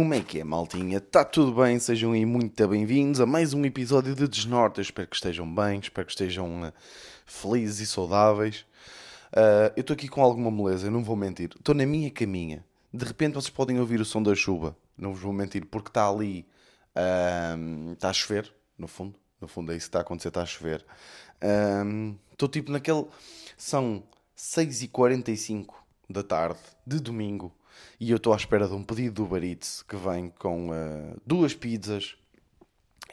[0.00, 0.96] Como é que é, maltinha?
[0.96, 1.78] Está tudo bem?
[1.78, 4.80] Sejam aí muito bem-vindos a mais um episódio de Desnorte.
[4.80, 6.72] espero que estejam bem, espero que estejam uh,
[7.26, 8.64] felizes e saudáveis.
[9.30, 11.50] Uh, eu estou aqui com alguma moleza, não vou mentir.
[11.54, 12.64] Estou na minha caminha.
[12.90, 14.74] De repente vocês podem ouvir o som da chuva.
[14.96, 16.46] Não vos vou mentir, porque está ali.
[16.96, 19.14] Uh, está a chover, no fundo.
[19.38, 20.82] No fundo é isso que está a acontecer, está a chover.
[22.32, 23.04] Estou tipo naquele.
[23.54, 24.02] São
[24.34, 25.74] 6h45
[26.08, 27.52] da tarde de domingo
[27.98, 31.20] e eu estou à espera de um pedido do Uber Eats que vem com uh,
[31.26, 32.16] duas pizzas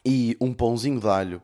[0.05, 1.41] e um pãozinho de alho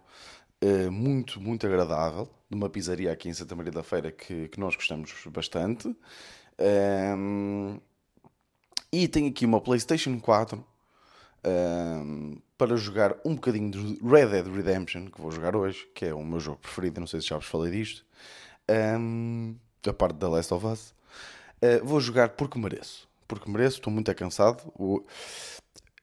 [0.63, 4.59] uh, muito, muito agradável de uma pizzaria aqui em Santa Maria da Feira que, que
[4.59, 5.96] nós gostamos bastante.
[6.59, 7.80] Um,
[8.91, 10.63] e tenho aqui uma PlayStation 4
[11.46, 16.13] um, para jogar um bocadinho de Red Dead Redemption, que vou jogar hoje, que é
[16.13, 16.99] o meu jogo preferido.
[16.99, 18.05] Não sei se já vos falei disto.
[18.70, 20.94] Um, a parte da Last of Us.
[21.62, 23.07] Uh, vou jogar porque mereço.
[23.27, 24.71] Porque mereço, estou muito cansado.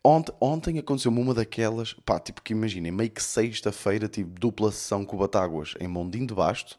[0.02, 5.04] Ontem, ontem aconteceu-me uma daquelas, pá, tipo que imaginem, meio que sexta-feira tive dupla sessão
[5.04, 6.78] com o Batáguas em Mondinho de Basto.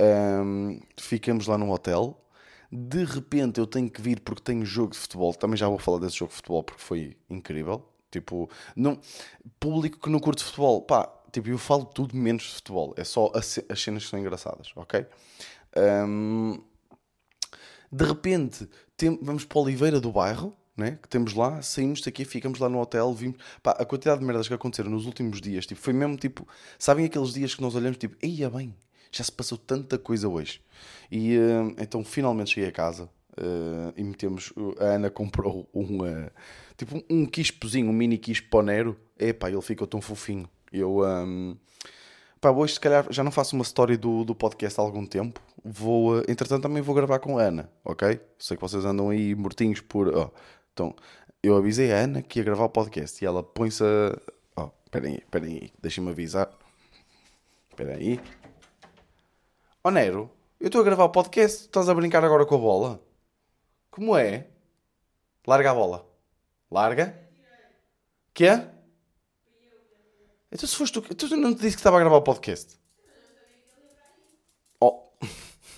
[0.00, 2.16] Um, ficamos lá num hotel.
[2.70, 5.34] De repente eu tenho que vir porque tenho jogo de futebol.
[5.34, 7.84] Também já vou falar desse jogo de futebol porque foi incrível.
[8.12, 9.00] Tipo, não,
[9.58, 12.94] público que não curte futebol, pá, tipo, eu falo tudo menos de futebol.
[12.96, 15.06] É só as, as cenas que são engraçadas, ok?
[15.76, 16.60] Um,
[17.92, 18.68] de repente,
[19.00, 20.98] tem, vamos para Oliveira do Bairro, né?
[21.02, 23.38] que temos lá, saímos daqui, ficamos lá no hotel, vimos.
[23.62, 26.46] Pá, a quantidade de merdas que aconteceram nos últimos dias, tipo, foi mesmo tipo.
[26.78, 28.74] Sabem aqueles dias que nós olhamos, tipo, ia bem,
[29.10, 30.60] já se passou tanta coisa hoje.
[31.10, 33.04] E uh, então finalmente cheguei a casa
[33.38, 34.52] uh, e metemos.
[34.78, 36.02] A Ana comprou um.
[36.02, 36.30] Uh,
[36.76, 38.98] tipo um, quispozinho, um mini quispo Nero.
[39.18, 40.48] Epá, ele ficou tão fofinho.
[40.70, 41.00] Eu.
[41.00, 41.56] Um,
[42.40, 45.40] pá, hoje se calhar já não faço uma story do, do podcast há algum tempo.
[45.62, 48.20] Vou, entretanto, também vou gravar com a Ana, ok?
[48.38, 50.08] Sei que vocês andam aí mortinhos por.
[50.08, 50.30] Oh,
[50.72, 50.94] então,
[51.42, 54.62] eu avisei a Ana que ia gravar o podcast e ela põe-se a.
[54.62, 56.50] Oh, esperem aí, esperem aí, deixem-me avisar.
[57.70, 58.20] Espera aí.
[59.84, 63.02] Oh Nero, eu estou a gravar o podcast, estás a brincar agora com a bola?
[63.90, 64.46] Como é?
[65.46, 66.06] Larga a bola.
[66.70, 67.18] Larga?
[68.32, 68.79] Que é?
[70.52, 72.76] Então se foste tu, tu não te disse que estava a gravar o podcast?
[74.80, 75.10] Oh.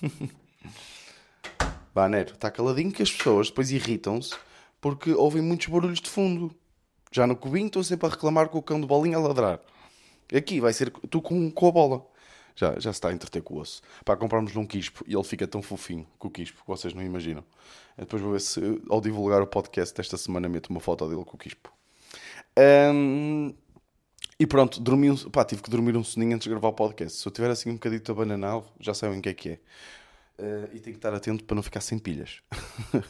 [1.95, 4.35] Vá, Nero, está caladinho que as pessoas depois irritam-se
[4.81, 6.55] porque ouvem muitos barulhos de fundo.
[7.11, 9.61] Já no cubinho estou sempre a reclamar com o cão de bolinha a ladrar.
[10.35, 12.07] Aqui vai ser tu com, com a bola.
[12.57, 13.83] Já, já se está a entreter com o osso.
[14.05, 17.03] Para comprarmos um quispo e ele fica tão fofinho com o quispo que vocês não
[17.03, 17.45] imaginam.
[17.99, 21.25] Eu depois vou ver se ao divulgar o podcast desta semana meto uma foto dele
[21.25, 21.71] com o quispo.
[22.59, 23.55] Um,
[24.43, 27.17] e pronto, dormi um, pá, tive que dormir um soninho antes de gravar o podcast.
[27.17, 29.53] Se eu tiver assim um bocadinho abananado, já sabem o que é que é.
[30.37, 32.43] Uh, e tenho que estar atento para não ficar sem pilhas.
[32.93, 33.05] uh,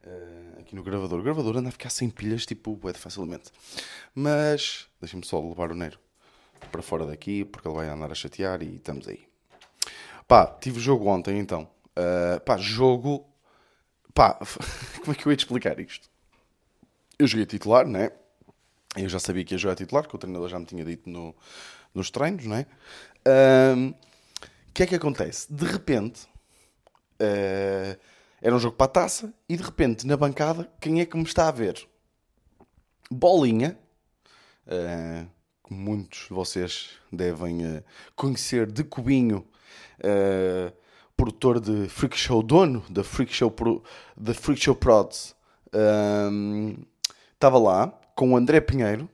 [0.58, 1.20] aqui no gravador.
[1.20, 3.50] O gravador anda a ficar sem pilhas, tipo, é facilmente.
[4.14, 5.98] Mas, deixem-me só levar o Nero
[6.70, 9.20] para fora daqui, porque ele vai andar a chatear e estamos aí.
[10.26, 11.68] Pá, tive jogo ontem então.
[11.90, 13.28] Uh, pá, jogo.
[14.14, 14.38] Pá,
[15.04, 16.08] como é que eu ia te explicar isto?
[17.18, 18.10] Eu joguei titular, né?
[18.96, 21.34] Eu já sabia que ia jogar titular, que o treinador já me tinha dito no,
[21.94, 22.66] nos treinos, não é?
[24.68, 25.52] O que é que acontece?
[25.52, 26.26] De repente,
[27.20, 27.98] uh,
[28.40, 31.24] era um jogo para a taça, e de repente, na bancada, quem é que me
[31.24, 31.86] está a ver?
[33.10, 33.78] Bolinha,
[34.66, 35.28] uh,
[35.66, 37.84] que muitos de vocês devem uh,
[38.16, 39.46] conhecer de Cubinho,
[41.16, 43.54] produtor de Freak Show, dono da Freak Show,
[44.16, 45.36] da Freak Show Prods,
[47.34, 49.08] estava lá com o André Pinheiro,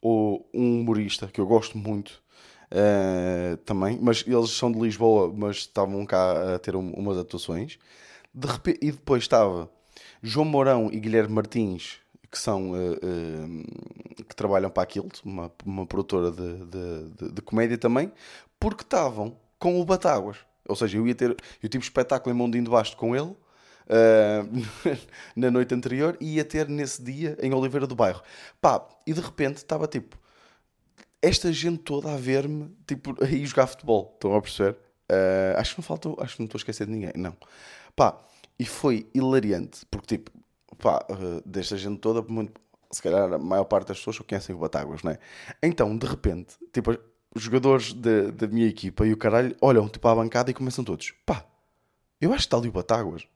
[0.00, 2.22] ou um humorista que eu gosto muito
[2.70, 7.78] uh, também, mas eles são de Lisboa, mas estavam cá a ter um, umas atuações.
[8.34, 9.70] De repente, e depois estava
[10.22, 11.98] João Mourão e Guilherme Martins,
[12.30, 17.32] que são uh, uh, que trabalham para a Kilt, uma, uma produtora de, de, de,
[17.32, 18.12] de comédia também,
[18.58, 20.38] porque estavam com o Batáguas.
[20.68, 23.34] Ou seja, eu ia ter, eu tive espetáculo em Mondinho de Basto com ele
[23.86, 24.96] uh,
[25.36, 28.22] na noite anterior e ia ter nesse dia em Oliveira do Bairro.
[28.60, 30.18] Pá, e de repente estava tipo
[31.24, 34.12] esta gente toda a ver-me tipo, aí jogar futebol.
[34.14, 34.76] Estão a perceber?
[35.10, 37.12] Uh, acho que não faltou, acho que não estou a esquecer de ninguém.
[37.16, 37.34] Não.
[37.96, 38.20] Pá,
[38.58, 40.30] e foi hilariante, porque tipo,
[40.78, 42.60] pá, uh, desta gente toda, muito,
[42.90, 45.18] se calhar a maior parte das pessoas só conhecem o Batáguas, não é?
[45.62, 46.96] Então, de repente, tipo,
[47.34, 51.12] os jogadores da minha equipa e o caralho olham tipo à bancada e começam todos,
[51.26, 51.44] pá,
[52.24, 53.26] eu acho que está ali o Batáguas.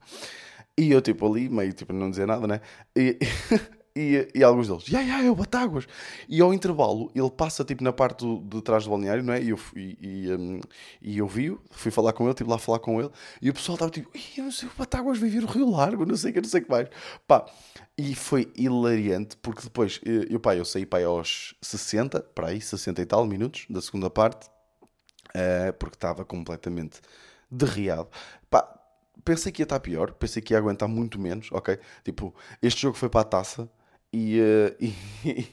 [0.78, 2.60] e eu, tipo, ali, meio, tipo, não dizer nada, né?
[2.96, 3.18] E,
[3.94, 5.86] E, e alguns deles, ya, ya, é o Batáguas.
[6.26, 9.42] E ao intervalo, ele passa tipo na parte do, de trás do balneário, não é?
[9.42, 10.60] E eu, e, e, um,
[11.02, 13.76] e eu vi-o, fui falar com ele, estive lá falar com ele, e o pessoal
[13.76, 16.34] estava tipo, eu não sei, o Batáguas vai vir o Rio Largo, não sei o
[16.34, 16.88] que, não sei o que mais.
[17.26, 17.44] Pá,
[17.98, 20.00] e foi hilariante, porque depois,
[20.30, 24.08] eu, pá, eu saí para aos 60, para aí, 60 e tal minutos da segunda
[24.08, 24.46] parte,
[25.36, 27.00] uh, porque estava completamente
[27.52, 28.08] derriado.
[28.50, 28.66] Pá,
[29.24, 31.78] pensei que ia estar pior, pensei que ia aguentar muito menos, ok?
[32.04, 33.70] Tipo, este jogo foi para a taça
[34.12, 34.76] e, uh,
[35.24, 35.48] e,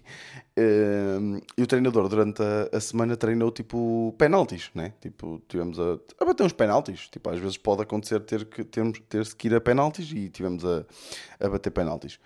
[0.57, 4.93] uh, e, o treinador durante a, a, semana treinou tipo penaltis, né?
[4.99, 7.07] Tipo, tivemos a, a bater uns penaltis.
[7.07, 10.65] Tipo, às vezes pode acontecer ter que termos, ter que ir a penaltis e tivemos
[10.65, 10.85] a,
[11.39, 12.19] a bater penaltis.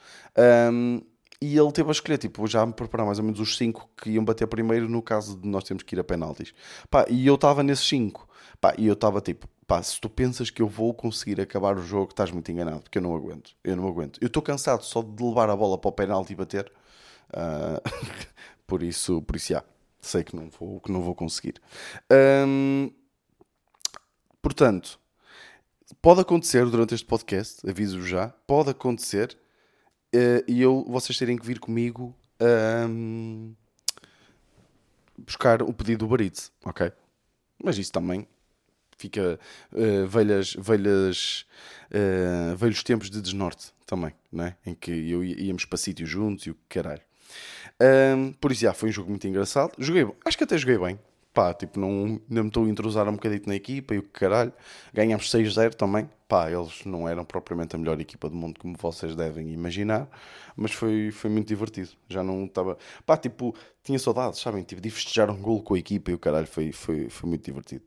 [0.71, 1.01] Um,
[1.39, 4.11] e ele teve a escolher, tipo, já me preparar mais ou menos os 5 que
[4.11, 6.53] iam bater primeiro no caso de nós termos que ir a penaltis.
[6.89, 8.27] Pá, e eu estava nesses 5.
[8.61, 11.81] Pá, e eu estava tipo, pá, se tu pensas que eu vou conseguir acabar o
[11.81, 13.55] jogo, estás muito enganado, porque eu não aguento.
[13.63, 14.19] Eu não aguento.
[14.21, 16.71] Eu estou cansado só de levar a bola para o penalti e bater.
[17.29, 17.81] Uh,
[18.67, 19.63] por isso, por isso, já,
[20.01, 21.61] sei que não vou, que não vou conseguir.
[22.47, 22.91] Um,
[24.41, 24.99] portanto,
[26.01, 29.37] pode acontecer durante este podcast, aviso já, pode acontecer
[30.15, 32.15] uh, e eu, vocês terem que vir comigo
[32.89, 33.53] um,
[35.17, 36.91] buscar o pedido do Baritz, ok?
[37.63, 38.27] Mas isso também
[38.97, 39.39] fica
[39.71, 41.45] uh, velhas, velhas,
[41.91, 44.55] uh, velhos tempos de desnorte também, né?
[44.65, 47.01] em que eu íamos para sítios juntos e o caralho.
[47.81, 49.73] Um, por isso, já, foi um jogo muito engraçado.
[49.79, 50.99] Joguei, acho que até joguei bem.
[51.33, 54.53] Pá, tipo, não, não me estou a entrosar um bocadinho na equipa e o caralho.
[54.93, 56.07] Ganhámos 6-0 também.
[56.27, 60.07] Pá, eles não eram propriamente a melhor equipa do mundo, como vocês devem imaginar.
[60.55, 61.89] Mas foi, foi muito divertido.
[62.07, 62.77] Já não estava.
[63.05, 64.63] Pá, tipo, tinha saudades, sabem?
[64.63, 67.43] Tipo, de festejar um gol com a equipa e o caralho foi, foi, foi muito
[67.43, 67.83] divertido.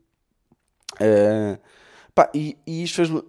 [1.01, 1.59] Uh,
[2.13, 3.23] pá, e, e isto fez-me.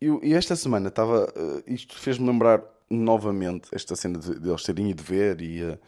[0.00, 1.32] E esta semana estava.
[1.36, 5.78] Uh, isto fez-me lembrar novamente esta cena de, de eles terem ver e, uh,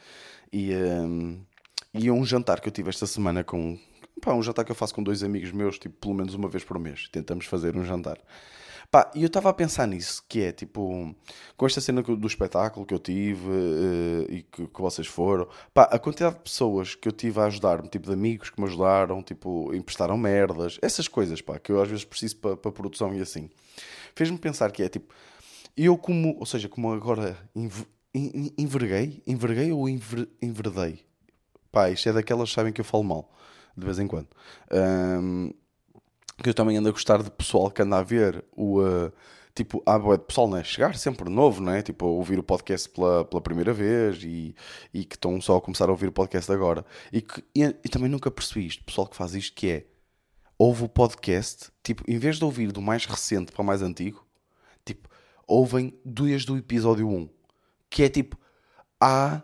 [0.52, 1.44] e, um,
[1.92, 3.78] e um jantar que eu tive esta semana com.
[4.20, 6.64] Pá, um jantar que eu faço com dois amigos meus, tipo, pelo menos uma vez
[6.64, 7.08] por mês.
[7.08, 8.18] Tentamos fazer um jantar.
[8.94, 11.12] Pá, e eu estava a pensar nisso, que é tipo,
[11.56, 15.88] com esta cena do espetáculo que eu tive uh, e que, que, vocês foram, pá,
[15.90, 19.20] a quantidade de pessoas que eu tive a ajudar-me, tipo de amigos que me ajudaram,
[19.20, 23.20] tipo, emprestaram merdas, essas coisas, pá, que eu às vezes preciso para pa produção e
[23.20, 23.50] assim,
[24.14, 25.12] fez-me pensar que é tipo,
[25.76, 27.36] eu como, ou seja, como agora
[28.14, 31.00] enverguei, enverguei ou enver, enverdei?
[31.72, 33.28] Pá, isto é daquelas que sabem que eu falo mal,
[33.76, 34.28] de vez em quando.
[34.70, 35.50] Um,
[36.42, 38.80] que eu também ando a gostar de pessoal que anda a ver o.
[38.80, 39.12] Uh,
[39.54, 40.64] tipo, há ah, pessoal, né?
[40.64, 41.82] Chegar sempre novo, né?
[41.82, 44.54] Tipo, ouvir o podcast pela, pela primeira vez e,
[44.92, 46.84] e que estão só a começar a ouvir o podcast agora.
[47.12, 49.86] E, que, e, e também nunca percebi isto, pessoal que faz isto, que é
[50.58, 54.24] ouve o podcast, tipo, em vez de ouvir do mais recente para o mais antigo,
[54.84, 55.08] tipo,
[55.46, 57.28] ouvem desde o episódio 1,
[57.90, 58.38] que é tipo,
[59.00, 59.42] há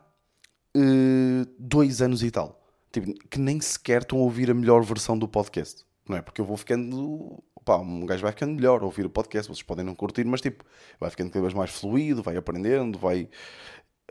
[0.77, 2.59] uh, dois anos e tal.
[2.93, 6.23] Tipo, que nem sequer estão a ouvir a melhor versão do podcast não é?
[6.23, 7.43] Porque eu vou ficando.
[7.65, 10.41] Pá, um gajo vai ficando melhor a ouvir o podcast, vocês podem não curtir, mas
[10.41, 10.65] tipo,
[10.99, 13.29] vai ficando cada vez mais fluido, vai aprendendo, vai.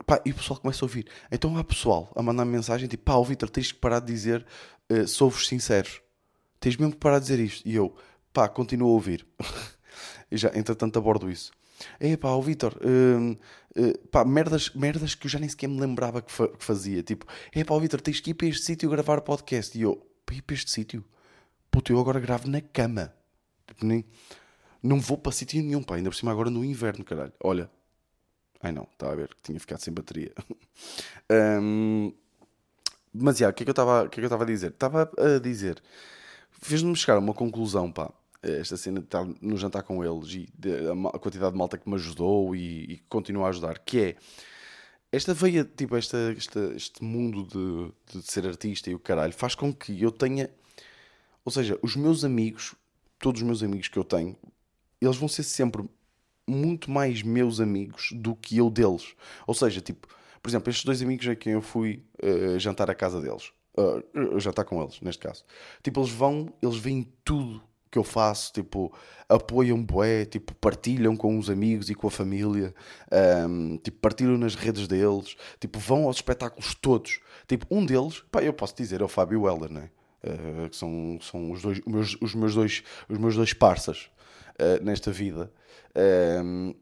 [0.06, 1.06] Pá, e o pessoal começa a ouvir.
[1.30, 4.46] então há pessoal a mandar -me mensagem tipo, pá, Vitor, tens que parar de dizer
[4.90, 6.00] uh, sou-vos sinceros.
[6.58, 7.68] Tens mesmo que parar de dizer isto.
[7.68, 7.94] E eu,
[8.32, 9.26] pá, continuo a ouvir.
[10.30, 11.52] e já, entretanto, abordo isso.
[11.98, 13.32] É pá, o Vitor, uh,
[13.80, 17.02] uh, pá, merdas, merdas que eu já nem sequer me lembrava que, fa que fazia.
[17.02, 19.76] Tipo, é pá, o Vitor, tens que ir para este sítio gravar podcast.
[19.76, 21.04] E eu, para ir para este sítio?
[21.70, 23.12] Puto, eu agora gravo na cama.
[23.66, 24.04] Tipo, nem,
[24.82, 25.96] não vou para sítio nenhum, pá.
[25.96, 27.32] Ainda por cima agora no inverno, caralho.
[27.42, 27.70] Olha.
[28.62, 30.32] Ai não, estava a ver que tinha ficado sem bateria.
[31.62, 32.12] um,
[33.12, 34.70] mas, já, o que é que eu estava a dizer?
[34.70, 35.82] Estava a dizer,
[36.50, 38.12] fez-me chegar a uma conclusão, pá.
[38.42, 40.48] Esta cena de estar no jantar com eles e
[41.14, 44.16] a, quantidade de malta que me ajudou e, e que continua a ajudar, que é
[45.12, 49.54] esta veia, tipo, esta, esta, este mundo de, de ser artista e o caralho, faz
[49.54, 50.48] com que eu tenha
[51.44, 52.74] ou seja, os meus amigos,
[53.18, 54.36] todos os meus amigos que eu tenho,
[55.00, 55.84] eles vão ser sempre
[56.46, 59.14] muito mais meus amigos do que eu deles.
[59.46, 60.08] Ou seja, tipo,
[60.42, 64.38] por exemplo, estes dois amigos a quem eu fui uh, jantar à casa deles, uh,
[64.38, 65.44] jantar com eles, neste caso,
[65.82, 68.92] tipo, eles vão, eles veem tudo que eu faço, tipo,
[69.28, 72.72] apoiam bué, tipo, partilham com os amigos e com a família,
[73.10, 77.18] um, ehm, tipo, partilham nas redes deles, tipo, vão aos espetáculos todos.
[77.48, 79.90] Tipo, um deles, pá, eu posso dizer, é o Fábio Weller, né?
[80.24, 84.10] Uh, que são, são os, dois, os, meus, os, meus dois, os meus dois parças
[84.58, 85.52] uh, nesta vida.
[85.94, 86.74] Um, ehm,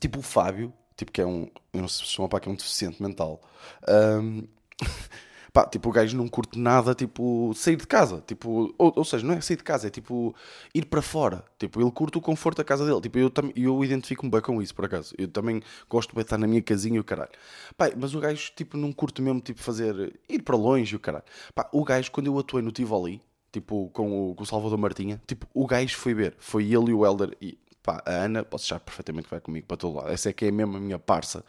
[0.00, 2.52] tipo o Fábio, tipo que é um, eu não sei se chama para que é
[2.52, 3.40] um deficiente mental.
[3.88, 4.46] Um,
[5.56, 9.26] pá, tipo, o gajo não curte nada, tipo, sair de casa, tipo, ou, ou seja,
[9.26, 10.34] não é sair de casa, é tipo,
[10.74, 14.30] ir para fora, tipo, ele curte o conforto da casa dele, tipo, eu, eu identifico-me
[14.30, 17.04] bem com isso, por acaso, eu também gosto de estar na minha casinha e o
[17.04, 17.30] caralho,
[17.74, 21.00] pá, mas o gajo, tipo, não curte mesmo, tipo, fazer, ir para longe e o
[21.00, 24.76] caralho, pá, o gajo, quando eu atuei no Tivoli, tipo, com o, com o Salvador
[24.76, 28.44] Martinha, tipo, o gajo foi ver, foi ele e o Helder, e pá, a Ana,
[28.44, 30.80] posso achar perfeitamente que vai comigo para todo lado, essa é que é mesmo a
[30.80, 31.42] minha parça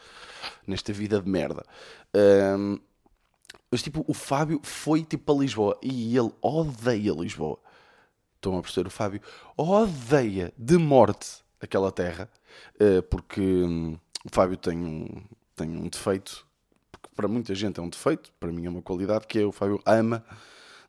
[0.65, 1.65] nesta vida de merda.
[2.15, 2.79] Um,
[3.69, 7.59] mas tipo, o Fábio foi tipo para Lisboa e ele odeia Lisboa.
[8.35, 8.87] Estão a perceber?
[8.87, 9.21] O Fábio
[9.55, 12.29] odeia de morte aquela terra
[12.75, 15.07] uh, porque um, o Fábio tem um,
[15.55, 16.45] tem um defeito,
[16.91, 19.51] porque para muita gente é um defeito, para mim é uma qualidade, que é o
[19.51, 20.23] Fábio ama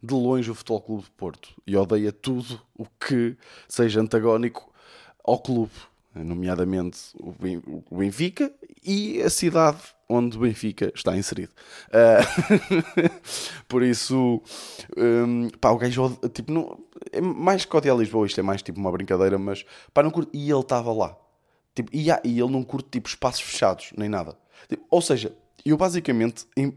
[0.03, 3.37] de longe o Futebol Clube de Porto e odeia tudo o que
[3.69, 4.73] seja antagónico
[5.25, 5.73] ao clube,
[6.15, 8.53] nomeadamente o Benfica
[8.85, 11.53] e a cidade onde o Benfica está inserido.
[11.89, 13.13] Uh,
[13.69, 14.43] por isso,
[14.97, 16.79] um, pá, o gajo, tipo, não,
[17.13, 20.31] é mais que odiar Lisboa, isto é mais tipo uma brincadeira, mas pá, não curto,
[20.35, 21.17] e ele estava lá.
[21.75, 24.37] Tipo, e, e ele não curte tipo espaços fechados, nem nada.
[24.69, 26.47] Tipo, ou seja, eu basicamente.
[26.57, 26.75] Em,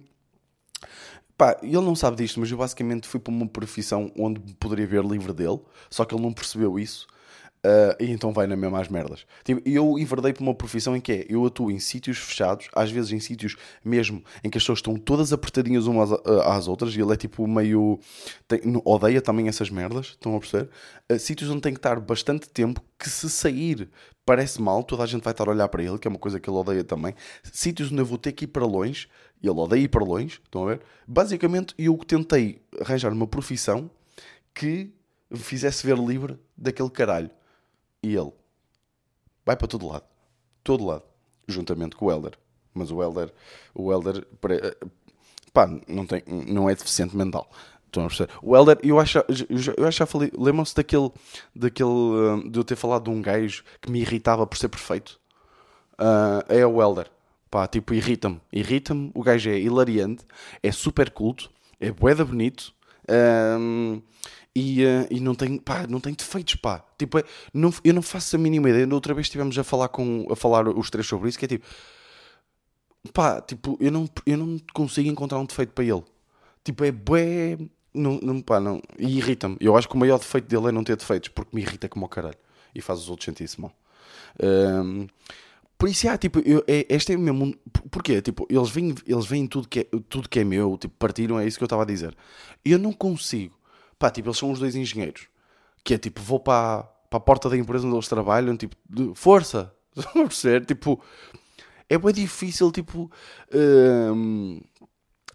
[1.38, 5.04] pá, ele não sabe disto, mas eu basicamente fui para uma profissão onde poderia ver
[5.04, 5.60] livre dele,
[5.90, 7.08] só que ele não percebeu isso.
[7.64, 9.24] Uh, então vai na mesma às merdas.
[9.44, 12.90] Tipo, eu enverdei para uma profissão em que é, eu atuo em sítios fechados, às
[12.90, 16.12] vezes em sítios mesmo em que as pessoas estão todas apertadinhas umas
[16.46, 18.00] às outras, e ele é tipo meio.
[18.48, 20.70] Tem, odeia também essas merdas, estão a perceber?
[21.12, 23.88] Uh, sítios onde tem que estar bastante tempo, que se sair
[24.26, 26.40] parece mal, toda a gente vai estar a olhar para ele, que é uma coisa
[26.40, 27.14] que ele odeia também.
[27.44, 29.08] Sítios onde eu vou ter que ir para longe,
[29.42, 30.82] e ele odeia ir para longe, estão a ver?
[31.08, 33.90] Basicamente, eu tentei arranjar uma profissão
[34.54, 34.92] que
[35.30, 37.30] me fizesse ver livre daquele caralho.
[38.04, 38.32] E ele
[39.46, 40.06] vai para todo lado.
[40.64, 41.04] Todo lado.
[41.48, 42.38] Juntamente com o Elder.
[42.74, 43.34] Mas o Elder,
[43.76, 44.26] o Elder,
[45.52, 47.50] pá, não, tem, não é deficiente mental.
[47.86, 48.32] Estão a perceber?
[48.42, 49.18] O Elder, eu acho,
[49.78, 51.12] eu acho falei, lembram-se daquele,
[51.54, 55.20] daquele, uh, de eu ter falado de um gajo que me irritava por ser perfeito?
[56.00, 57.12] Uh, é o Elder.
[57.50, 58.40] Pá, tipo, irrita-me.
[58.54, 60.24] Irrita-me, o gajo é hilariante,
[60.64, 62.74] é super culto, é boeda bonito.
[63.60, 64.02] Um,
[64.56, 66.84] e, uh, e não tem, pá, não tem defeitos, pá.
[66.98, 68.86] Tipo, é, não, eu não faço a mínima ideia.
[68.86, 71.48] Da outra vez estivemos a falar, com, a falar os três sobre isso, que é
[71.48, 71.66] tipo,
[73.14, 76.04] pá, tipo, eu não, eu não consigo encontrar um defeito para ele.
[76.64, 77.58] Tipo, é bué,
[77.94, 79.58] não, não, pá, não, e irrita-me.
[79.60, 82.06] Eu acho que o maior defeito dele é não ter defeitos, porque me irrita como
[82.06, 82.38] o caralho.
[82.76, 83.74] E faz os outros sentir-se mal.
[84.42, 85.08] Um,
[85.78, 87.56] por isso, é, tipo, eu, é, este é mesmo.
[87.90, 88.22] Porquê?
[88.22, 91.48] Tipo, eles veem, eles veem tudo, que é, tudo que é meu, tipo, partiram, é
[91.48, 92.16] isso que eu estava a dizer.
[92.64, 93.61] Eu não consigo
[94.02, 95.28] Pá, tipo, eles são os dois engenheiros.
[95.84, 99.12] Que é tipo, vou para, para a porta da empresa onde eles trabalham, tipo, de
[99.14, 99.72] força.
[100.16, 100.66] Vão perceber?
[100.66, 101.00] Tipo,
[101.88, 103.12] é bem difícil, tipo,
[103.54, 104.60] hum,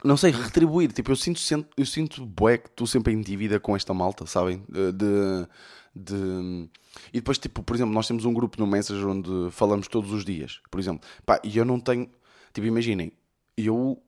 [0.03, 0.91] não sei, retribuir.
[0.91, 1.41] Tipo, eu sinto,
[1.77, 4.65] eu sinto bué que estou sempre em dívida com esta malta, sabem?
[4.69, 5.47] De,
[5.95, 6.69] de,
[7.13, 10.25] E depois, tipo, por exemplo, nós temos um grupo no Messenger onde falamos todos os
[10.25, 11.09] dias, por exemplo.
[11.25, 12.11] Pá, e eu não tenho.
[12.53, 13.13] Tipo, imaginem,
[13.57, 14.03] eu,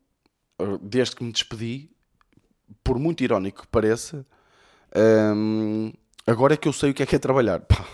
[0.83, 1.91] desde que me despedi,
[2.83, 4.27] por muito irónico que pareça,
[4.97, 5.93] um,
[6.27, 7.61] agora é que eu sei o que é que é trabalhar.
[7.61, 7.87] Pá,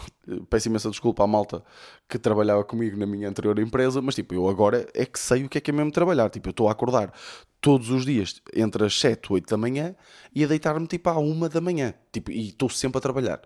[0.49, 1.63] peço imensa desculpa à malta
[2.09, 5.49] que trabalhava comigo na minha anterior empresa, mas tipo, eu agora é que sei o
[5.49, 6.31] que é que é mesmo trabalhar.
[6.31, 7.13] Tipo, eu estou a acordar
[7.61, 9.95] todos os dias entre as 7 e 8 da manhã
[10.35, 11.95] e a deitar-me tipo à 1 da manhã.
[12.13, 13.41] Tipo, e estou sempre a trabalhar.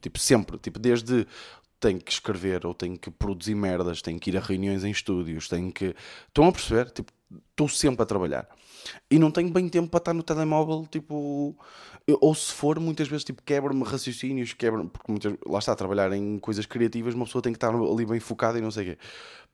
[0.00, 0.58] Tipo, sempre.
[0.58, 1.26] Tipo, desde
[1.80, 5.48] tenho que escrever ou tenho que produzir merdas, tenho que ir a reuniões em estúdios,
[5.48, 5.94] tenho que.
[6.26, 6.90] Estão a perceber?
[6.90, 7.12] Tipo,
[7.50, 8.48] estou sempre a trabalhar.
[9.10, 11.56] E não tenho bem tempo para estar no telemóvel, tipo.
[12.20, 16.10] Ou se for, muitas vezes, tipo, quebra-me raciocínios, quebra porque muitas, lá está a trabalhar
[16.12, 18.86] em coisas criativas, uma pessoa tem que estar ali bem focada e não sei o
[18.90, 18.98] quê.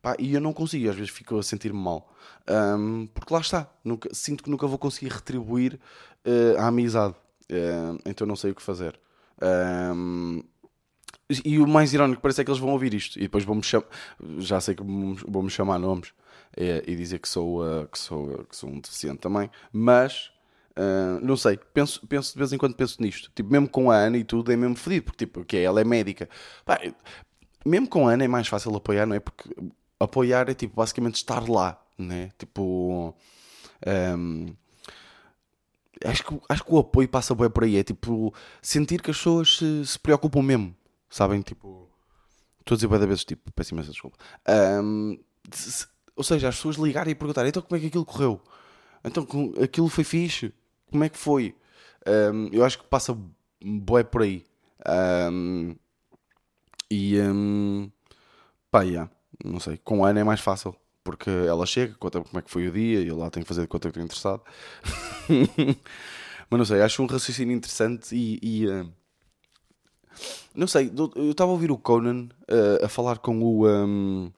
[0.00, 2.14] Pá, e eu não consigo, às vezes fico a sentir-me mal.
[2.48, 5.80] Um, porque lá está, nunca, sinto que nunca vou conseguir retribuir
[6.24, 7.14] uh, a amizade.
[7.50, 9.00] Uh, então não sei o que fazer.
[9.42, 10.44] Um,
[11.44, 13.86] e o mais irónico parece é que eles vão ouvir isto e depois vão-me chamar,
[14.38, 16.12] já sei que vão-me chamar nomes
[16.56, 20.30] é, e dizer que sou, uh, que, sou, que sou um deficiente também, mas
[20.76, 23.30] uh, não sei, penso, penso de vez em quando penso nisto.
[23.34, 25.84] Tipo, mesmo com a Ana e tudo é mesmo fedido, porque tipo, que ela é
[25.84, 26.28] médica.
[26.64, 26.80] Pá,
[27.64, 29.20] mesmo com a Ana é mais fácil apoiar, não é?
[29.20, 29.50] Porque
[29.98, 32.30] apoiar é tipo basicamente estar lá, né?
[32.38, 33.14] Tipo.
[33.86, 34.46] Um,
[36.04, 37.76] acho, que, acho que o apoio passa bem por aí.
[37.76, 38.32] É tipo
[38.62, 40.74] sentir que as pessoas se, se preocupam mesmo,
[41.08, 41.40] sabem?
[41.42, 41.88] Tipo.
[42.60, 44.16] Estou a dizer várias vezes, tipo, peço imensa desculpa.
[44.82, 45.18] Um,
[46.16, 48.40] ou seja, as pessoas ligarem e perguntarem então como é que aquilo correu?
[49.04, 49.26] Então
[49.62, 50.52] aquilo foi fixe?
[50.90, 51.54] Como é que foi?
[52.06, 53.16] Um, eu acho que passa
[53.62, 54.44] boé por aí.
[55.32, 55.74] Um,
[56.90, 57.90] e um,
[58.70, 59.10] pá, yeah,
[59.44, 60.76] não sei, com a Ana é mais fácil.
[61.02, 63.48] porque ela chega, conta como é que foi o dia e eu lá tenho que
[63.48, 64.42] fazer de conta que estou interessado.
[66.50, 68.38] Mas não sei, acho um raciocínio interessante e.
[68.42, 68.90] e uh,
[70.54, 73.68] não sei, eu estava a ouvir o Conan uh, a falar com o.
[73.68, 74.30] Um,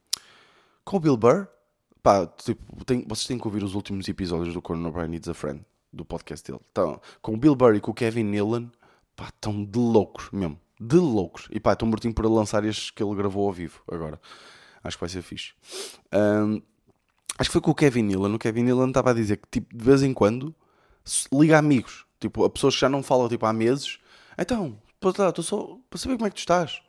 [0.85, 1.49] com o Bill Burr.
[2.07, 5.35] Pá, tipo, tem, vocês têm que ouvir os últimos episódios do Conan O'Brien Needs a
[5.35, 5.61] Friend,
[5.93, 6.63] do podcast dele.
[6.71, 8.69] Então, com o Bill Burr e com o Kevin Nealon,
[9.17, 10.57] pá, estão de loucos mesmo.
[10.81, 11.49] De loucos.
[11.51, 14.21] E pá, estou mortinho para lançar estes que ele gravou ao vivo agora.
[14.85, 15.55] Acho que vai ser fixe.
[16.15, 16.63] Um,
[17.37, 18.35] acho que foi com o Kevin Nealon.
[18.35, 20.55] O Kevin Nealon estava a dizer que, tipo, de vez em quando,
[21.33, 22.07] liga amigos.
[22.21, 23.99] Tipo, a pessoas que já não falam, tipo, há meses.
[24.39, 26.81] Então, estou só para saber como é que tu estás.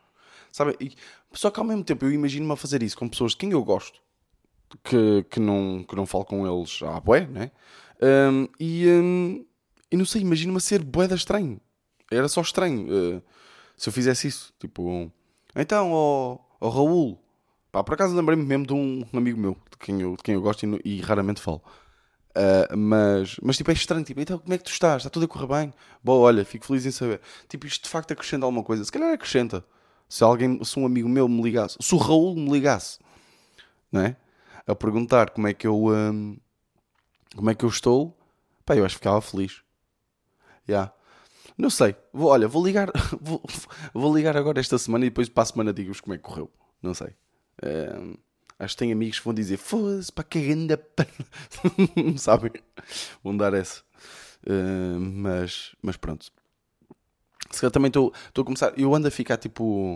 [0.52, 0.78] Sabe?
[0.80, 0.94] E,
[1.34, 3.64] só que ao mesmo tempo eu imagino-me a fazer isso com pessoas de quem eu
[3.64, 4.00] gosto.
[4.84, 7.52] Que, que, não, que não falo com eles à bué, né?
[8.02, 9.46] Um, e, um,
[9.94, 11.60] não sei, imagino-me ser bué da estranho.
[12.12, 13.22] Era só estranho uh,
[13.78, 14.54] se eu fizesse isso.
[14.60, 15.12] Tipo,
[15.56, 17.20] então, ó oh, oh, Raul,
[17.72, 20.42] Pá, por acaso lembrei-me mesmo de um amigo meu, de quem eu, de quem eu
[20.42, 21.62] gosto e, e raramente falo.
[22.30, 24.98] Uh, mas, mas tipo, é estranho, tipo, então como é que tu estás?
[24.98, 25.74] Está tudo a correr bem?
[26.04, 27.22] Bom, olha, fico feliz em saber.
[27.48, 28.84] Tipo, isto de facto acrescenta alguma coisa.
[28.84, 29.64] Se calhar acrescenta.
[30.10, 32.98] Se alguém, se um amigo meu me ligasse, se o Raul me ligasse,
[33.92, 34.16] não é?
[34.68, 36.38] A perguntar como é que eu, um,
[37.36, 38.18] como é que eu estou,
[38.66, 39.64] pá, eu acho que ficava feliz.
[40.68, 40.74] Já.
[40.74, 40.94] Yeah.
[41.58, 41.96] Não sei.
[42.14, 43.42] Vou, olha, vou ligar, vou,
[43.94, 46.52] vou ligar agora esta semana e depois para a semana digo-vos como é que correu.
[46.82, 47.16] Não sei.
[47.64, 48.18] Uh,
[48.60, 50.78] acho que tem amigos que vão dizer foda-se, para que grande
[52.18, 52.52] Sabem?
[53.24, 53.82] Vão dar essa.
[54.46, 56.32] Uh, mas, mas pronto.
[57.50, 58.78] Se eu também estou a começar.
[58.78, 59.96] Eu ando a ficar tipo.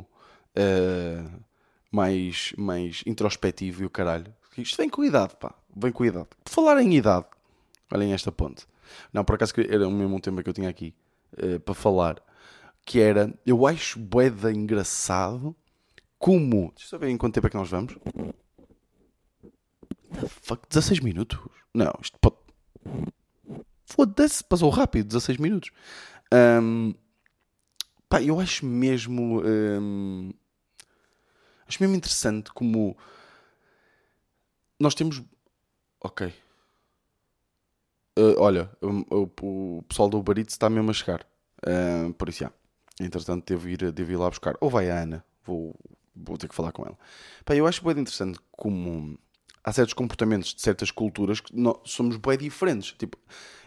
[0.57, 1.41] Uh,
[1.91, 4.33] mais, mais introspectivo e o caralho.
[4.57, 5.53] Isto vem com idade, pá.
[5.75, 6.27] Vem com idade.
[6.43, 7.25] Por falar em idade,
[7.91, 8.67] olhem esta ponte.
[9.13, 10.93] Não, por acaso era o mesmo tema que eu tinha aqui
[11.33, 12.21] uh, para falar.
[12.83, 15.55] Que era, eu acho boeda engraçado
[16.17, 16.73] como.
[16.75, 17.95] Deixa eu ver em quanto tempo é que nós vamos.
[20.19, 20.67] The fuck?
[20.69, 21.39] 16 minutos?
[21.73, 22.35] Não, isto pode.
[23.85, 25.71] Foda-se, passou rápido, 16 minutos.
[26.33, 26.93] Um,
[28.09, 29.41] pá, eu acho mesmo.
[29.43, 30.31] Um,
[31.67, 32.97] acho mesmo interessante como.
[34.81, 35.21] Nós temos.
[36.03, 36.33] Ok.
[38.17, 41.21] Uh, olha, o, o, pessoal do Uber Eats está mesmo a chegar.
[41.63, 42.51] Uh, por isso, já.
[42.99, 44.55] Entretanto, devo ir, devo ir lá buscar.
[44.59, 45.23] Ou vai a Ana.
[45.45, 45.75] Vou,
[46.15, 46.97] vou ter que falar com ela.
[47.45, 49.19] Pá, eu acho bem interessante como
[49.63, 52.93] há certos comportamentos de certas culturas que nós somos bem diferentes.
[52.93, 53.19] Tipo,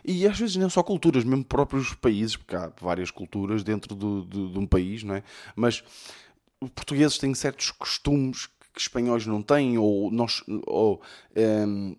[0.04, 4.24] e às vezes não só culturas, mesmo próprios países, porque há várias culturas dentro do,
[4.24, 5.22] do, de um país, não é?
[5.54, 5.84] Mas
[6.60, 10.42] os portugueses têm certos costumes que espanhóis não têm, ou nós.
[10.66, 11.00] Ou,
[11.36, 11.96] um,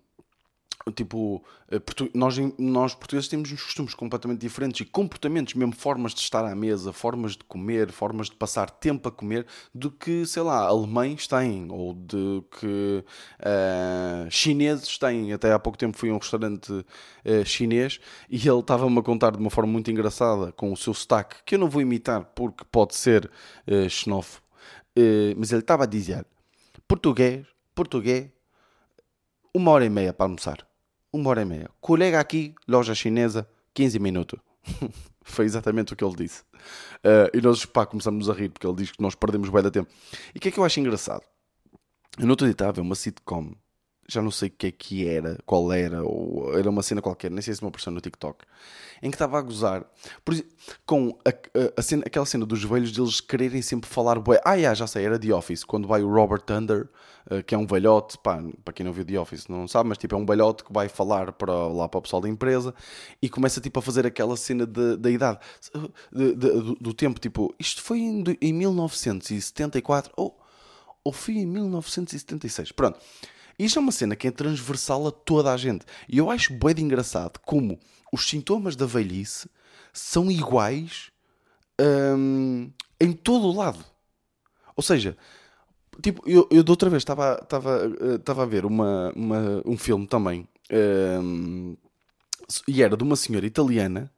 [0.92, 1.80] tipo, eh,
[2.14, 6.54] nós, nós portugueses temos uns costumes completamente diferentes e comportamentos, mesmo formas de estar à
[6.54, 11.26] mesa, formas de comer, formas de passar tempo a comer, do que, sei lá, alemães
[11.26, 13.04] têm, ou de que
[13.40, 15.32] uh, chineses têm.
[15.32, 17.98] Até há pouco tempo fui a um restaurante uh, chinês
[18.30, 21.56] e ele estava-me a contar de uma forma muito engraçada, com o seu sotaque, que
[21.56, 23.30] eu não vou imitar porque pode ser
[23.66, 24.46] uh, xenófobo,
[25.36, 26.24] mas ele estava a dizer
[26.88, 28.30] português, português,
[29.54, 30.66] uma hora e meia para almoçar
[31.16, 31.70] uma hora e meia.
[31.80, 34.38] Colega aqui, loja chinesa, 15 minutos.
[35.22, 36.42] Foi exatamente o que ele disse.
[37.02, 39.70] Uh, e nós, pá, começamos a rir porque ele diz que nós perdemos bem da
[39.70, 39.90] tempo.
[40.34, 41.22] E o que é que eu acho engraçado?
[42.18, 43.52] Eu não estou a uma sitcom,
[44.08, 47.30] já não sei o que é que era, qual era, ou era uma cena qualquer,
[47.30, 48.44] nem sei se me apareceu no TikTok,
[49.02, 49.84] em que estava a gozar
[50.24, 50.34] por,
[50.84, 54.40] com a, a, a cena, aquela cena dos velhos deles quererem sempre falar bué.
[54.44, 56.88] Ah, yeah, já sei, era The Office, quando vai o Robert Thunder
[57.28, 59.98] eh, que é um velhote, pá, para quem não viu The Office não sabe, mas
[59.98, 62.72] tipo é um velhote que vai falar para, lá para o pessoal da empresa
[63.20, 65.40] e começa tipo a fazer aquela cena da idade,
[66.12, 70.38] de, de, do, do, tempo, tipo, isto foi em, em 1974 ou,
[71.02, 72.98] ou foi em 1976, pronto.
[73.58, 75.84] Isto é uma cena que é transversal a toda a gente.
[76.08, 77.78] E eu acho bem engraçado como
[78.12, 79.48] os sintomas da velhice
[79.92, 81.10] são iguais
[81.80, 83.84] hum, em todo o lado.
[84.76, 85.16] Ou seja,
[86.02, 90.46] Tipo, eu, eu de outra vez estava, estava a ver uma, uma, um filme também.
[90.70, 91.76] Um, ehm,
[92.68, 94.10] e era de uma senhora italiana.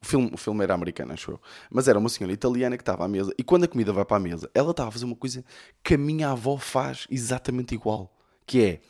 [0.00, 1.40] O filme, o filme era americano, acho eu.
[1.70, 3.32] Mas era uma senhora italiana que estava à mesa.
[3.38, 5.44] E quando a comida vai para a mesa, ela estava a fazer uma coisa
[5.82, 8.12] que a minha avó faz exatamente igual.
[8.46, 8.80] Que é,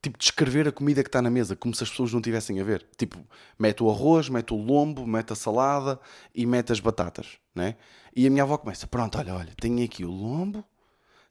[0.00, 2.64] tipo, descrever a comida que está na mesa, como se as pessoas não tivessem a
[2.64, 2.86] ver.
[2.96, 3.18] Tipo,
[3.58, 6.00] mete o arroz, mete o lombo, mete a salada
[6.34, 7.76] e mete as batatas, né?
[8.14, 10.64] E a minha avó começa, pronto, olha, olha, tenho aqui o lombo,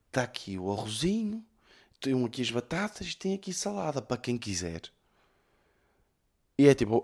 [0.08, 1.44] está aqui o arrozinho,
[2.00, 4.82] tem aqui as batatas e tem aqui salada para quem quiser.
[6.58, 7.02] E é tipo,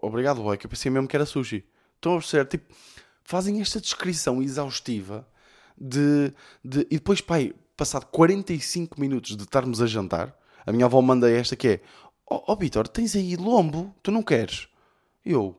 [0.00, 1.64] obrigado, boy, que eu pensei mesmo que era sushi.
[1.96, 2.46] Estão a perceber?
[2.46, 2.74] Tipo,
[3.22, 5.28] fazem esta descrição exaustiva
[5.76, 6.32] de,
[6.64, 6.80] de.
[6.90, 10.36] E depois, pai, passado 45 minutos de estarmos a jantar,
[10.66, 11.80] A minha avó manda esta que é:
[12.28, 14.68] Ó oh, oh, Vitor, tens aí lombo, tu não queres?
[15.24, 15.56] Eu,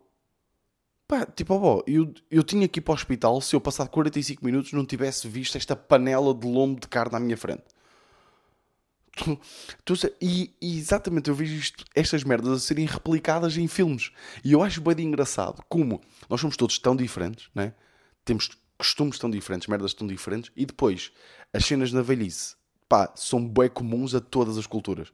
[1.08, 4.44] pá, tipo, avó, eu, eu tinha que ir para o hospital se eu passado 45
[4.44, 7.64] minutos não tivesse visto esta panela de lombo de carne à minha frente.
[9.18, 9.40] Tu,
[9.84, 14.12] tu, e, e, exatamente eu vejo isto, estas merdas a serem replicadas em filmes.
[14.44, 16.00] E eu acho bem engraçado como
[16.30, 17.74] nós somos todos tão diferentes, né?
[18.28, 21.12] temos costumes tão diferentes, merdas tão diferentes, e depois
[21.54, 22.56] as cenas na velhice
[22.88, 25.12] pá, são bem comuns a todas as culturas.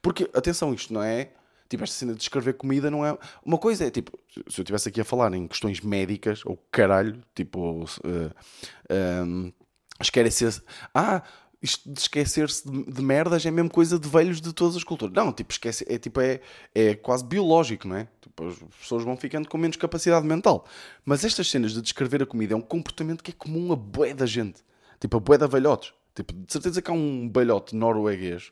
[0.00, 1.32] Porque, atenção, isto não é.
[1.68, 3.16] Tipo, esta cena de escrever comida não é.
[3.44, 4.16] Uma coisa é, tipo,
[4.48, 7.84] se eu estivesse aqui a falar em questões médicas, ou caralho, tipo.
[7.84, 9.52] Uh, um,
[10.00, 10.62] esquecer-se.
[10.94, 11.22] Ah,
[11.66, 14.84] isto de esquecer-se de, de, merdas é a mesma coisa de velhos de todas as
[14.84, 15.14] culturas.
[15.14, 16.40] Não, tipo, esquece, é, tipo, é,
[16.74, 18.08] é quase biológico, não é?
[18.20, 20.66] Tipo, as pessoas vão ficando com menos capacidade mental.
[21.04, 24.14] Mas estas cenas de descrever a comida é um comportamento que é comum a bué
[24.14, 24.64] da gente.
[25.00, 25.92] Tipo, a bué da velhotes.
[26.14, 28.50] Tipo, de certeza que há um velhote norueguês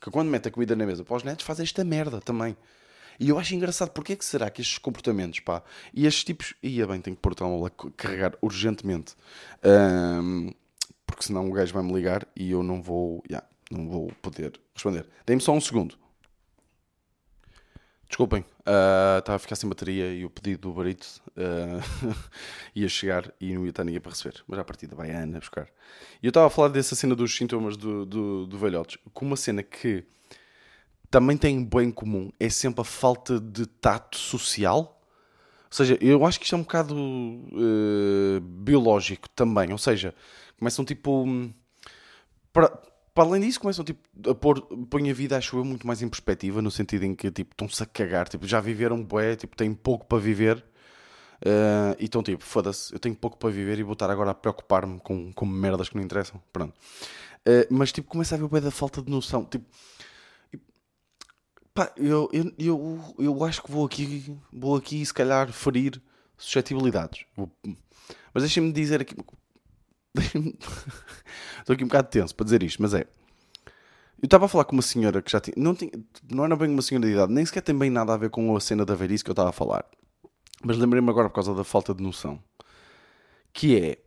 [0.00, 2.56] que quando mete a comida na mesa para os netos faz esta merda também.
[3.18, 6.54] E eu acho engraçado, porque é que será que estes comportamentos, pá, e estes tipos,
[6.62, 9.16] ia bem, tenho que pôr a carregar urgentemente,
[9.64, 10.52] um,
[11.08, 14.60] porque senão o gajo vai me ligar e eu não vou, yeah, não vou poder
[14.74, 15.08] responder.
[15.26, 15.96] Dê-me só um segundo.
[18.06, 22.14] Desculpem, uh, estava a ficar sem bateria e o pedido do barito uh,
[22.74, 24.42] ia chegar e não ia estar ninguém para receber.
[24.46, 25.68] Mas à partida vai a Ana buscar.
[26.22, 29.36] E eu estava a falar dessa cena dos sintomas do, do, do velhotes, com uma
[29.36, 30.04] cena que
[31.10, 35.00] também tem bem comum, é sempre a falta de tato social.
[35.70, 39.70] Ou seja, eu acho que isto é um bocado uh, biológico também.
[39.70, 40.14] Ou seja,
[40.58, 41.24] começam tipo.
[41.24, 41.52] Hum,
[42.52, 42.68] para,
[43.14, 46.08] para além disso, começam tipo, a pôr, põe a vida, acho eu, muito mais em
[46.08, 49.74] perspectiva, no sentido em que tipo, estão-se a cagar, tipo, já viveram bué, tipo, têm
[49.74, 50.64] pouco para viver.
[51.40, 54.34] Uh, e estão tipo, foda-se, eu tenho pouco para viver e vou estar agora a
[54.34, 56.40] preocupar-me com, com merdas que não interessam.
[56.52, 56.74] Pronto.
[57.40, 59.44] Uh, mas tipo, começa a haver bué da falta de noção.
[59.44, 59.64] Tipo,
[61.74, 66.00] pá, eu, eu, eu, eu acho que vou aqui, vou aqui se calhar ferir
[66.36, 67.24] suscetibilidades.
[68.32, 69.14] Mas deixem-me dizer aqui,
[71.60, 73.06] Estou aqui um bocado tenso para dizer isto, mas é.
[74.20, 75.54] Eu estava a falar com uma senhora que já tinha.
[75.56, 75.92] Não, tinha,
[76.30, 78.56] não era bem uma senhora de idade, nem sequer tem bem nada a ver com
[78.56, 79.84] a cena da velhice que eu estava a falar.
[80.64, 82.42] Mas lembrei-me agora por causa da falta de noção.
[83.52, 83.98] Que é.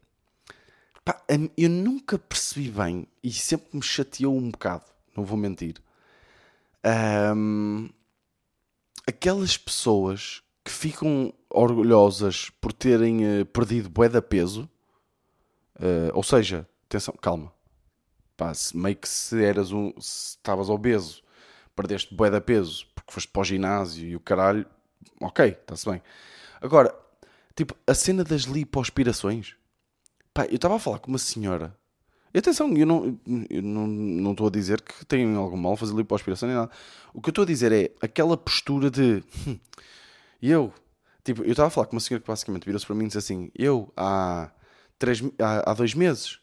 [1.04, 1.22] Pá,
[1.58, 4.86] eu nunca percebi bem e sempre me chateou um bocado,
[5.16, 5.76] não vou mentir.
[7.36, 7.90] Um,
[9.08, 14.70] aquelas pessoas que ficam orgulhosas por terem uh, perdido bué de peso
[15.82, 17.52] Uh, ou seja, atenção, calma.
[18.38, 19.92] Pá, se, meio que se eras um.
[20.00, 21.24] Se estavas obeso,
[21.76, 24.66] perdeste bué de peso porque foste para o ginásio e o caralho,
[25.20, 26.02] ok, está-se bem.
[26.62, 26.96] Agora,
[27.56, 29.56] tipo, a cena das lipoaspirações.
[30.34, 31.76] Pá, eu estava a falar com uma senhora.
[32.34, 35.94] E atenção, eu não eu não, não estou a dizer que tem algum mal fazer
[35.96, 36.72] lipoaspiração nem nada.
[37.14, 39.24] O que eu estou a dizer é aquela postura de.
[39.48, 39.60] Hum,
[40.42, 40.74] eu.
[41.24, 43.18] Tipo, eu estava a falar com uma senhora que basicamente virou-se para mim e disse
[43.18, 44.50] assim: Eu, há
[45.02, 46.40] três, há, há dois meses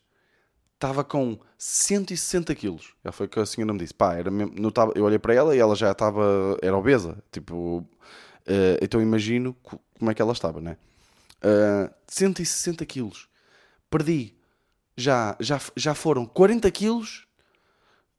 [0.74, 2.94] estava com 160 quilos.
[3.04, 3.94] Já foi o que a senhora me disse.
[3.94, 7.18] Pá, era mesmo, não tava, eu olhei para ela e ela já estava, era obesa.
[7.32, 9.54] Tipo, uh, então imagino
[9.98, 10.76] como é que ela estava, né?
[11.42, 13.28] Uh, 160 quilos.
[13.90, 14.34] Perdi.
[14.96, 17.26] Já, já, já foram 40 quilos.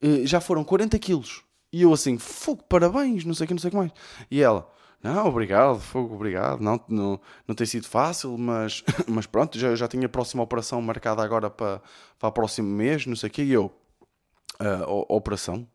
[0.03, 1.43] Uh, já foram 40 quilos.
[1.71, 3.91] E eu assim, fogo, parabéns, não sei o que, não sei o que mais.
[4.29, 4.69] E ela,
[5.01, 6.59] não, obrigado, fogo, obrigado.
[6.61, 10.81] Não, não, não tem sido fácil, mas, mas pronto, já, já tinha a próxima operação
[10.81, 11.81] marcada agora para,
[12.17, 13.43] para o próximo mês, não sei o quê.
[13.43, 13.71] E eu,
[14.61, 15.65] uh, operação?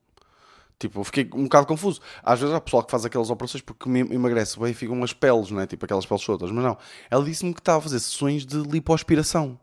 [0.79, 2.01] Tipo, eu fiquei um bocado confuso.
[2.23, 5.13] Às vezes há pessoal que faz aquelas operações porque me emagrece bem e ficam umas
[5.15, 5.67] peles, não é?
[5.67, 6.51] Tipo aquelas peles soltas.
[6.51, 6.77] Mas não,
[7.11, 9.59] ela disse-me que estava a fazer sessões de lipoaspiração.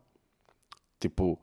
[1.00, 1.39] Tipo,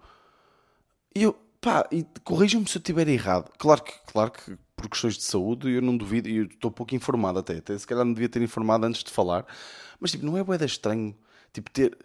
[1.14, 1.88] e eu, pá,
[2.24, 3.52] corrijam-me se eu estiver errado.
[3.58, 6.94] Claro que, claro que por questões de saúde, eu não duvido, e eu estou pouco
[6.94, 9.44] informado até, até se calhar não devia ter informado antes de falar,
[10.00, 11.14] mas tipo, não é boeda estranho,
[11.52, 11.98] tipo, ter,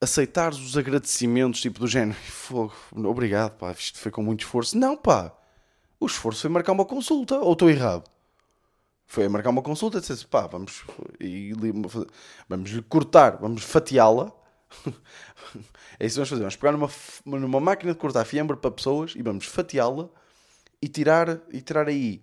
[0.00, 2.72] aceitar os agradecimentos, tipo, do género, fogo,
[3.04, 4.78] obrigado, pá, isto foi com muito esforço.
[4.78, 5.32] Não, pá,
[5.98, 8.08] o esforço foi marcar uma consulta, ou estou errado?
[9.06, 10.84] Foi marcar uma consulta e disse pá, vamos,
[11.20, 11.52] e,
[12.48, 14.32] vamos cortar, vamos fatiá-la.
[15.98, 16.90] é isso que vamos fazer, vamos pegar numa,
[17.24, 20.08] numa máquina de cortar fiambre para pessoas e vamos fatiá-la
[20.86, 22.22] e tirar, e tirar aí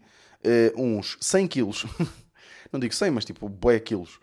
[0.78, 1.86] uh, uns 100 quilos,
[2.72, 4.22] não digo 100, mas tipo, boé quilos,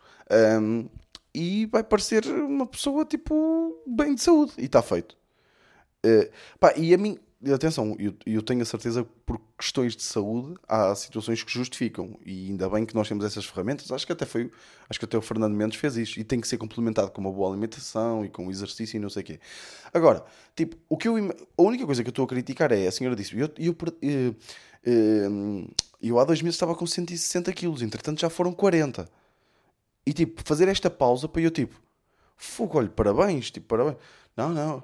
[0.58, 0.88] um,
[1.34, 5.14] e vai parecer uma pessoa tipo bem de saúde, e está feito.
[6.04, 10.58] Uh, pá, e a mim, atenção, eu, eu tenho a certeza por questões de saúde
[10.68, 13.90] há situações que justificam e ainda bem que nós temos essas ferramentas.
[13.90, 14.50] Acho que até foi,
[14.88, 17.32] acho que até o Fernando Mendes fez isso e tem que ser complementado com uma
[17.32, 19.40] boa alimentação e com exercício e não sei o quê.
[19.92, 20.24] Agora,
[20.54, 23.16] tipo, o que eu, a única coisa que eu estou a criticar é a senhora
[23.16, 24.36] disse, eu, eu, eu,
[24.86, 25.68] Hum,
[26.00, 29.08] eu há dois meses estava com 160 quilos, entretanto já foram 40.
[30.06, 31.80] E tipo, fazer esta pausa para eu tipo,
[32.36, 33.98] fogo, olha, parabéns, tipo, parabéns.
[34.36, 34.82] Não, não.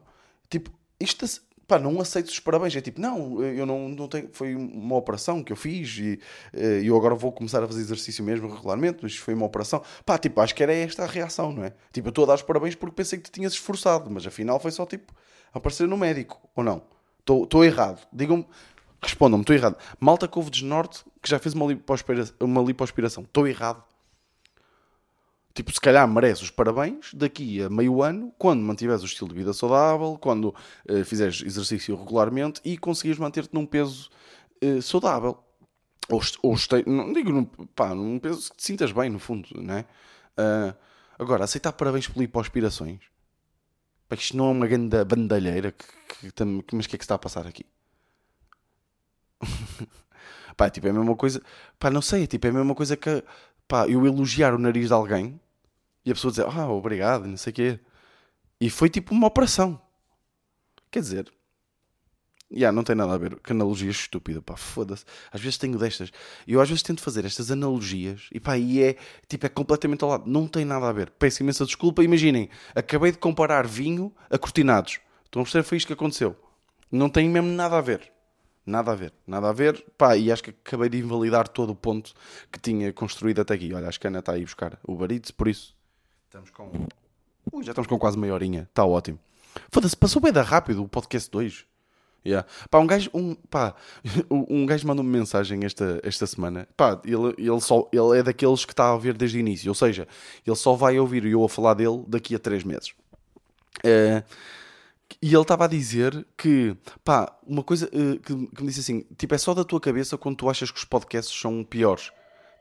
[0.50, 1.24] Tipo, isto,
[1.66, 2.74] pá, não aceito os parabéns.
[2.76, 6.20] É tipo, não, eu não, não tenho, foi uma operação que eu fiz e
[6.52, 9.82] eh, eu agora vou começar a fazer exercício mesmo regularmente, mas foi uma operação.
[10.04, 11.72] Pá, tipo, acho que era esta a reação, não é?
[11.92, 14.60] Tipo, eu estou a dar os parabéns porque pensei que te tinhas esforçado, mas afinal
[14.60, 15.12] foi só tipo,
[15.52, 16.82] aparecer no médico, ou não?
[17.18, 18.06] Estou errado.
[18.12, 18.46] Digam-me,
[19.02, 19.76] respondam-me, estou errado.
[19.98, 23.24] Malta que houve desnorte que já fez uma lipoaspiração.
[23.24, 23.82] Estou errado.
[25.56, 29.34] Tipo, se calhar merece os parabéns daqui a meio ano, quando mantiveres o estilo de
[29.36, 30.54] vida saudável, quando
[30.86, 34.10] uh, fizeres exercício regularmente e conseguires manter-te num peso
[34.62, 35.42] uh, saudável.
[36.10, 39.48] Ou, ou este, não digo num, pá, num peso que te sintas bem, no fundo,
[39.54, 39.86] não é?
[40.38, 40.76] Uh,
[41.18, 43.00] agora, aceitar parabéns por lipoaspirações.
[44.10, 47.06] Pá, isto não é uma grande bandalheira, que, que, mas o que é que se
[47.06, 47.64] está a passar aqui?
[50.54, 51.40] pá, tipo, é a mesma coisa.
[51.78, 53.24] Pá, não sei, tipo, é a mesma coisa que
[53.66, 55.40] pá, eu elogiar o nariz de alguém
[56.06, 57.80] e a pessoa dizer, ah, obrigado, não sei o quê.
[58.60, 59.82] E foi tipo uma operação.
[60.88, 61.32] Quer dizer,
[62.50, 63.40] yeah, não tem nada a ver.
[63.40, 65.04] Que analogia estúpida, pá, foda-se.
[65.32, 66.12] Às vezes tenho destas.
[66.46, 68.96] E eu às vezes tento fazer estas analogias e pá, e é
[69.28, 70.30] tipo, é completamente ao lado.
[70.30, 71.10] Não tem nada a ver.
[71.10, 72.04] Peço imensa desculpa.
[72.04, 75.00] Imaginem, acabei de comparar vinho a cortinados.
[75.24, 75.64] Estão a perceber?
[75.64, 76.36] Foi isto que aconteceu.
[76.90, 78.12] Não tem mesmo nada a ver.
[78.64, 79.84] Nada a ver, nada a ver.
[79.98, 82.14] Pá, e acho que acabei de invalidar todo o ponto
[82.50, 83.74] que tinha construído até aqui.
[83.74, 85.75] Olha, acho que a Ana está aí buscar o barito, por isso
[86.26, 86.70] Estamos com.
[87.52, 88.62] Ui, já estamos com quase meia horinha.
[88.62, 89.18] Está ótimo.
[89.70, 91.64] Foda-se, passou bem da rápido o podcast 2.
[92.26, 92.46] Yeah.
[92.68, 93.76] Pá, um gajo, um, pá,
[94.28, 96.68] um gajo mandou-me mensagem esta, esta semana.
[96.76, 99.68] Pá, ele, ele, só, ele é daqueles que está a ouvir desde o início.
[99.70, 100.08] Ou seja,
[100.44, 102.90] ele só vai ouvir eu a falar dele daqui a 3 meses.
[103.78, 104.24] Uh,
[105.22, 109.06] e ele estava a dizer que, pá, uma coisa uh, que, que me disse assim:
[109.16, 112.10] tipo, é só da tua cabeça quando tu achas que os podcasts são piores.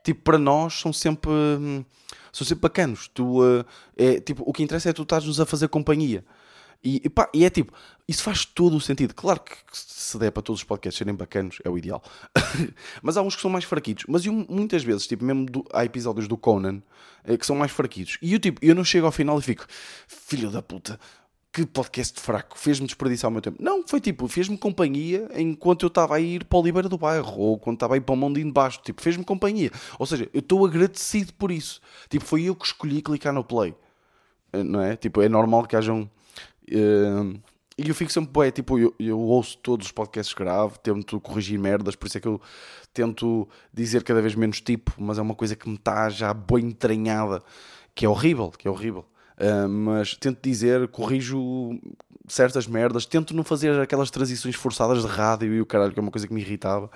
[0.06, 1.32] Tipo, para nós são sempre.
[1.32, 1.84] Hum,
[2.32, 3.08] são sempre bacanos.
[3.12, 3.64] Tu, uh,
[3.96, 6.24] é, tipo, o que interessa é tu estás-nos a fazer companhia.
[6.84, 7.72] E, e, pá, e é tipo,
[8.06, 9.12] isso faz todo o sentido.
[9.14, 12.00] Claro que se der para todos os podcasts serem bacanos, é o ideal.
[13.02, 14.04] mas há uns que são mais fraquitos.
[14.08, 16.80] Mas eu, muitas vezes, tipo, mesmo do, há episódios do Conan
[17.24, 18.16] é, que são mais fraquitos.
[18.22, 19.66] E eu, tipo, eu não chego ao final e fico,
[20.06, 21.00] filho da puta,
[21.56, 23.56] que podcast fraco, fez-me desperdiçar o meu tempo.
[23.58, 27.38] Não, foi tipo, fez-me companhia enquanto eu estava a ir para o Oliveira do Bairro
[27.38, 28.78] ou quando estava a ir para o Mondinho de Baixo.
[28.84, 29.70] Tipo, fez-me companhia.
[29.98, 31.80] Ou seja, eu estou agradecido por isso.
[32.10, 33.74] Tipo, foi eu que escolhi clicar no play.
[34.52, 34.96] Eh, não é?
[34.96, 36.10] Tipo, é normal que hajam.
[36.70, 37.40] Uh,
[37.78, 41.58] e eu fico sempre, bué, tipo, eu, eu, ouço todos os podcasts gravo, tento corrigir
[41.58, 42.38] merdas, por isso é que eu
[42.92, 46.66] tento dizer cada vez menos tipo, mas é uma coisa que me está já bem
[46.66, 47.42] entranhada,
[47.94, 49.06] que é horrível, que é horrível.
[49.38, 51.78] Uh, mas tento dizer, corrijo
[52.26, 56.02] certas merdas, tento não fazer aquelas transições forçadas de rádio e o caralho, que é
[56.02, 56.90] uma coisa que me irritava.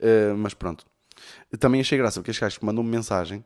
[0.00, 0.84] Uh, mas pronto.
[1.58, 3.44] Também achei graça, porque este gajo mandou-me mensagem.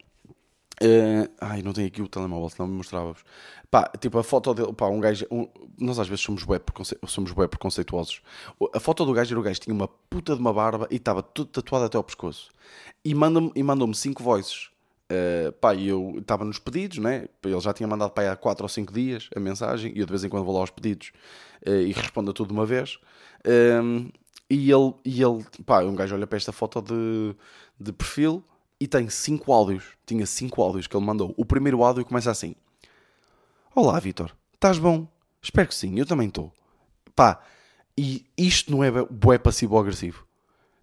[0.82, 3.24] Uh, ai, não tenho aqui o telemóvel, senão me mostrava-vos.
[3.70, 5.26] Pá, tipo, a foto dele, pá, um gajo.
[5.30, 8.22] Um, nós às vezes somos bué, preconce, somos bué preconceituosos.
[8.72, 11.22] A foto do gajo era o gajo tinha uma puta de uma barba e estava
[11.22, 12.50] tudo tatuado até ao pescoço.
[13.04, 14.70] E mandou-me mandou cinco voices.
[15.10, 17.28] Uh, pá, eu estava nos pedidos, né?
[17.44, 20.10] Ele já tinha mandado para há 4 ou 5 dias a mensagem e eu de
[20.10, 21.12] vez em quando vou lá aos pedidos
[21.66, 22.98] uh, e respondo a tudo de uma vez.
[23.46, 24.10] Um,
[24.48, 27.34] e ele, e ele, pá, um gajo olha para esta foto de,
[27.78, 28.42] de perfil
[28.80, 29.84] e tem 5 áudios.
[30.06, 31.34] Tinha 5 áudios que ele mandou.
[31.36, 32.54] O primeiro áudio começa assim:
[33.74, 35.06] Olá, Vitor, estás bom?
[35.42, 36.52] Espero que sim, eu também estou.
[37.14, 37.40] Pá,
[37.96, 40.26] e isto não é bué passivo-agressivo.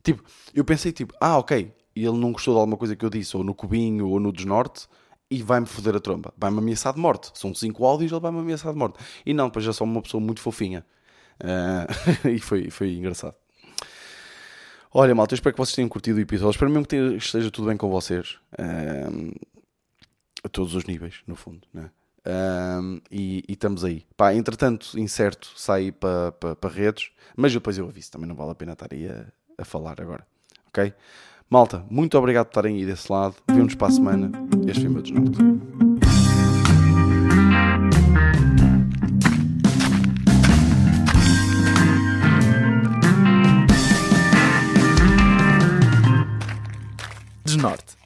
[0.03, 3.09] Tipo, eu pensei, tipo, ah, ok, e ele não gostou de alguma coisa que eu
[3.09, 4.87] disse, ou no Cubinho, ou no Desnorte,
[5.29, 6.33] e vai-me foder a tromba.
[6.37, 7.31] Vai-me ameaçar de morte.
[7.33, 8.99] São cinco áudios, ele vai-me ameaçar de morte.
[9.25, 10.85] E não, depois já sou uma pessoa muito fofinha.
[11.39, 13.35] Uh, e foi, foi engraçado.
[14.93, 16.51] Olha, malta, eu espero que vocês tenham curtido o episódio.
[16.51, 18.37] Espero mesmo que esteja tudo bem com vocês.
[18.53, 19.33] Uh,
[20.43, 21.89] a todos os níveis, no fundo, né?
[22.25, 24.05] Um, e, e, estamos aí.
[24.15, 28.51] Pá, entretanto, incerto, sair para pa, pa redes, mas depois eu aviso, também não vale
[28.51, 29.25] a pena estar aí a,
[29.57, 30.25] a falar agora.
[30.67, 30.93] Ok?
[31.51, 33.35] Malta, muito obrigado por estarem aí desse lado.
[33.45, 34.31] Vemo-nos para a semana.
[34.65, 35.37] Este foi o meu desnorte.
[47.43, 48.00] Desnorte.